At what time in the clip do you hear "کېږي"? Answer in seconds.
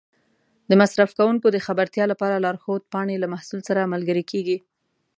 4.31-4.57